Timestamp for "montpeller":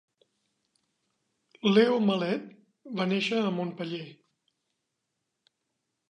3.59-4.03